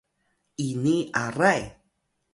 ini 0.67 0.95
aray 1.23 1.61